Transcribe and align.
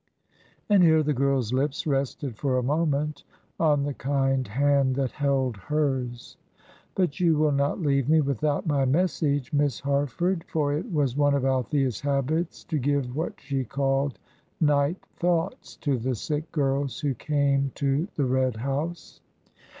And 0.67 0.81
here 0.81 1.03
the 1.03 1.13
girl's 1.13 1.53
lips 1.53 1.85
rested 1.85 2.35
for 2.35 2.57
a 2.57 2.63
moment 2.63 3.23
on 3.59 3.83
the 3.83 3.93
kind 3.93 4.47
hand 4.47 4.95
that 4.95 5.11
held 5.11 5.55
hers. 5.57 6.37
"But 6.95 7.19
you 7.19 7.37
will 7.37 7.51
not 7.51 7.79
leave 7.79 8.09
me 8.09 8.19
without 8.19 8.65
my 8.65 8.83
message, 8.83 9.53
Miss 9.53 9.79
Harford?" 9.81 10.43
for 10.45 10.73
it 10.73 10.91
was 10.91 11.15
one 11.15 11.35
of 11.35 11.45
Althea's 11.45 12.01
habits 12.01 12.63
to 12.63 12.79
give 12.79 13.15
what 13.15 13.39
she 13.39 13.63
called 13.63 14.17
"night 14.59 14.97
thoughts" 15.17 15.75
to 15.75 15.99
the 15.99 16.15
sick 16.15 16.51
girls 16.51 17.01
who 17.01 17.13
came 17.13 17.71
to 17.75 18.07
the 18.15 18.25
Red 18.25 18.55
House. 18.55 19.21